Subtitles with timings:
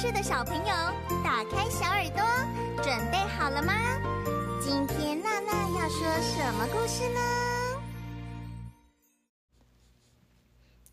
[0.00, 0.64] 是的小朋友
[1.22, 2.22] 打开小耳朵
[2.82, 3.74] 准备好了吗？
[4.58, 7.20] 今天娜娜要说什么故事呢？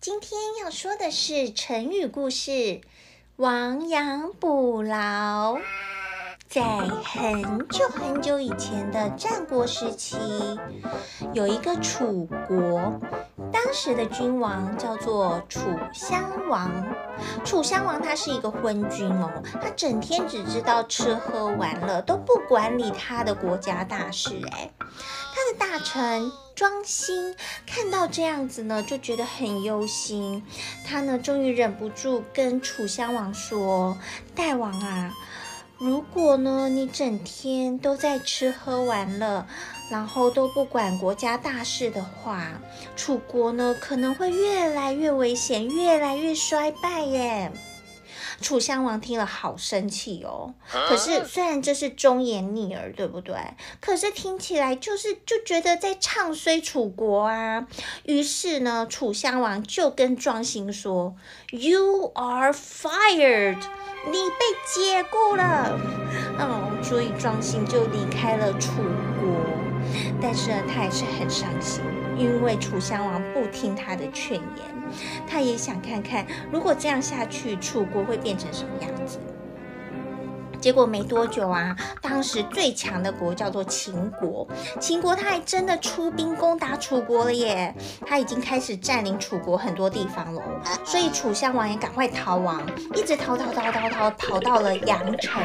[0.00, 2.80] 今天要说的是成语故事
[3.36, 5.60] 亡羊补牢
[6.56, 6.62] 在
[7.04, 10.16] 很久很久以前的战国时期，
[11.34, 12.98] 有一个楚国，
[13.52, 15.60] 当时的君王叫做楚
[15.92, 16.72] 襄王。
[17.44, 24.40] 楚襄王他是一个昏君哦，他整天只知道吃喝玩乐，都不管理他的国家大事。
[24.52, 26.32] 哎，他的大臣。
[26.54, 30.42] 庄辛看到这样子呢，就觉得很忧心。
[30.86, 33.94] 他呢，终于忍不住跟楚襄王说
[34.34, 35.12] ：“大王啊，
[35.78, 39.46] 如果呢，你整天都在吃喝玩乐，
[39.90, 42.48] 然后都不管国家大事的话，
[42.96, 47.52] 楚国呢，可能会越来越危险，越来越衰败耶。”
[48.40, 50.54] 楚襄王听了好生气哦，
[50.88, 53.34] 可是虽然这是忠言逆耳，对不对？
[53.80, 57.66] 可是听起来就是就觉得在唱衰楚国啊。
[58.04, 61.16] 于是呢，楚襄王就跟庄辛说
[61.50, 63.58] ：“You are fired，
[64.06, 65.78] 你被解雇了。”
[66.38, 69.05] 嗯，所以庄辛就离开了楚国。
[70.20, 71.82] 但是呢，他还是很伤心，
[72.16, 74.42] 因为楚襄王不听他的劝言。
[75.26, 79.18] 他也想看看，如果这样下去，楚国会变成什么样子。
[80.60, 84.46] 结果没多久啊，当时最强的国叫做秦国，
[84.80, 87.74] 秦国他还真的出兵攻打楚国了耶！
[88.04, 90.42] 他已经开始占领楚国很多地方了，
[90.84, 92.62] 所以楚襄王也赶快逃亡，
[92.94, 95.42] 一直逃逃逃逃逃，逃到了阳城。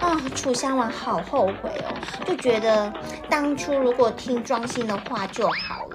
[0.00, 1.94] 啊、楚襄王好后悔哦，
[2.26, 2.92] 就觉得
[3.28, 5.86] 当初如果听庄辛的话就好。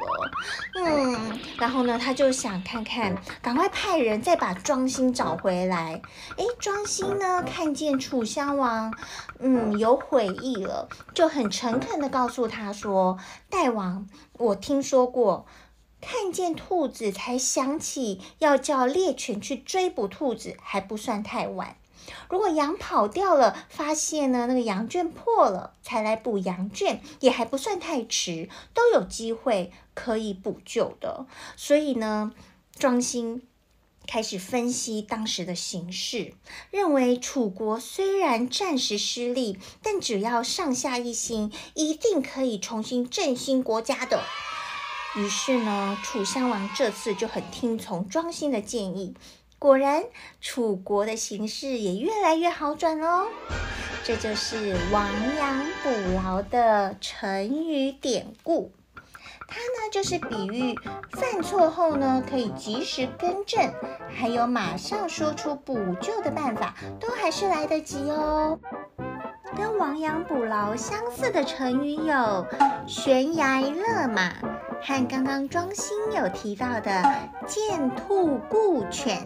[0.76, 6.02] 嗯，然后呢，他就想看看，赶快派人再把庄辛找回来。
[6.38, 8.94] 诶，庄辛呢，看见楚襄王，
[9.40, 13.18] 嗯，有悔意了，就很诚恳地告诉他说
[13.50, 15.46] ：“大王，我听说过，
[16.02, 21.78] 看见兔子才想起要叫猎犬去追捕兔子，还不算太晚。”
[22.30, 31.26] 如果羊跑掉了，发现呢，那个羊圈破了，才来补羊圈，也还不算太迟，都有机会可以补救的。
[31.56, 32.34] 所以呢，
[32.78, 33.42] 庄辛
[34.08, 36.34] 开始分析当时的形势，
[36.70, 44.24] 认为楚国虽然暂时失利，但只要上下一心，一定可以重新振兴国家的。
[45.16, 49.16] 于是呢，楚襄王这次就很听从庄辛的建议。
[49.66, 50.04] 果然，
[50.40, 53.26] 楚国的形势也越来越好转喽。
[54.04, 55.10] 这就是亡
[55.40, 55.90] 羊补
[56.24, 58.72] 牢的成语典故。
[59.48, 60.76] 它呢，就是比喻
[61.14, 63.74] 犯错后呢，可以及时更正，
[64.16, 68.60] 还有马上说出补救的办法，都还是来得及哦。
[69.58, 72.46] 跟亡羊补牢相似的成语有
[72.86, 74.32] 悬崖勒马，
[74.84, 77.04] 和刚刚庄辛有提到的
[77.48, 79.26] 见兔顾犬。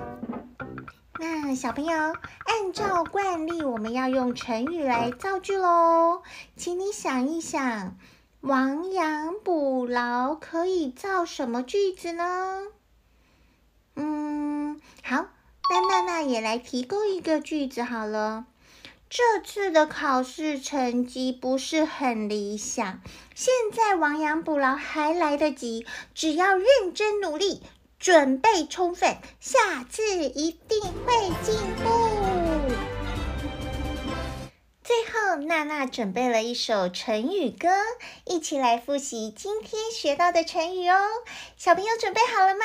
[1.21, 6.21] 那小朋友，按照惯例，我们要用成语来造句喽。
[6.55, 7.97] 请你想一想，
[8.39, 12.63] 亡羊补牢可以造什么句子呢？
[13.97, 15.25] 嗯，好，
[15.69, 18.45] 那娜娜也来提供一个句子好了。
[19.09, 23.01] 这次的考试成绩不是很理想，
[23.35, 27.61] 现在亡羊补牢还来得及，只要认真努力。
[27.99, 31.13] 准备充分，下次一定会
[31.43, 31.53] 进
[31.83, 31.89] 步。
[34.81, 37.67] 最后，娜娜准备了一首成语歌，
[38.23, 40.97] 一起来复习今天学到的成语哦。
[41.57, 42.61] 小朋友准备好了吗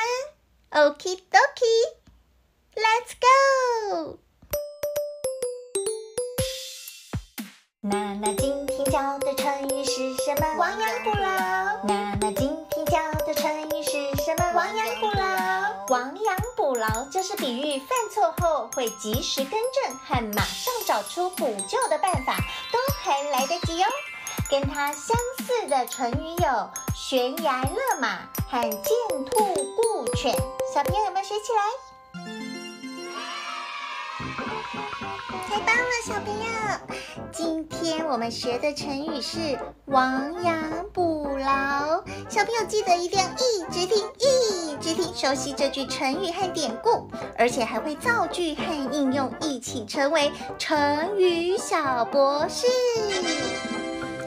[0.71, 4.19] ？Okie dokie，Let's go！
[7.81, 10.55] 娜娜今天教的成语是什么？
[10.57, 11.84] 亡羊补牢。
[15.89, 22.37] 亡羊补牢就是比喻犯错后会及时更正和马上找出补救的办法，
[22.71, 23.87] 都还来得及哦。
[24.49, 30.35] 跟它相似的成语有悬崖勒马和见兔顾犬，
[30.73, 31.61] 小朋友有没有学起来？
[35.47, 36.54] 太棒了，小朋友！
[37.85, 40.55] 今天我们学的成语是亡羊
[40.91, 52.65] 补牢，小朋友记得一定要一直听，一直听，熟悉这句成语和典故，而且还会造句和应用，一起成为成语小博士。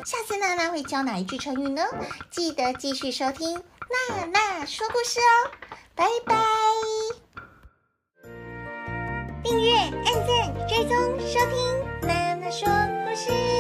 [0.04, 1.82] 下次娜娜会教哪一句成语呢？
[2.30, 3.60] 记得继续收听
[4.08, 5.50] 娜娜说故事哦，
[5.96, 6.36] 拜拜！
[9.42, 12.68] 订阅、按赞、追踪、收听娜娜说
[13.18, 13.57] 故事。